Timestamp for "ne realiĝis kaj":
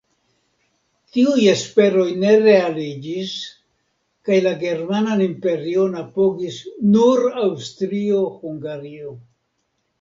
2.23-4.41